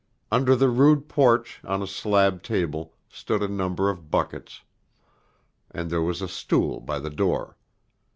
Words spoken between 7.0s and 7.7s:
door.